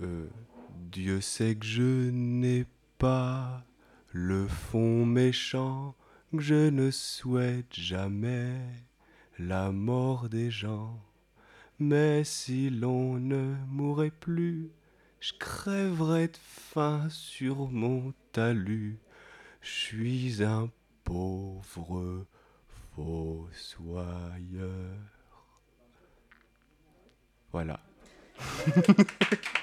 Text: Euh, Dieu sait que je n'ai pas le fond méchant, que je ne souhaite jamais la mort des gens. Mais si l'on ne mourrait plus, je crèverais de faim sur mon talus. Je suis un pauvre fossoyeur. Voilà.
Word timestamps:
Euh, 0.00 0.26
Dieu 0.90 1.20
sait 1.20 1.56
que 1.56 1.66
je 1.66 2.10
n'ai 2.10 2.66
pas 2.98 3.64
le 4.12 4.46
fond 4.46 5.04
méchant, 5.04 5.94
que 6.32 6.40
je 6.40 6.70
ne 6.70 6.90
souhaite 6.90 7.72
jamais 7.74 8.60
la 9.38 9.70
mort 9.70 10.28
des 10.28 10.50
gens. 10.50 11.00
Mais 11.78 12.24
si 12.24 12.70
l'on 12.70 13.18
ne 13.18 13.54
mourrait 13.66 14.10
plus, 14.10 14.70
je 15.20 15.32
crèverais 15.38 16.28
de 16.28 16.38
faim 16.40 17.08
sur 17.10 17.68
mon 17.68 18.12
talus. 18.32 18.98
Je 19.60 19.70
suis 19.70 20.44
un 20.44 20.70
pauvre 21.04 22.26
fossoyeur. 22.94 24.06
Voilà. 27.52 27.80